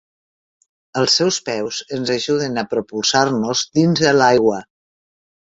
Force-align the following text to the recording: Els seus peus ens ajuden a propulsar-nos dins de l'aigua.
Els 1.01 1.17
seus 1.19 1.37
peus 1.49 1.81
ens 1.97 2.13
ajuden 2.15 2.57
a 2.63 2.65
propulsar-nos 2.73 3.63
dins 3.79 4.03
de 4.09 4.17
l'aigua. 4.19 4.59